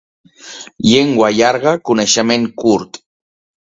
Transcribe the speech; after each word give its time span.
Llengua 0.93 1.31
llarga, 1.37 1.77
coneixement 1.93 2.53
curt. 2.67 3.05